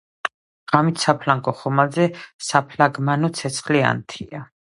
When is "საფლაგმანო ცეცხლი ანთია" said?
2.47-4.43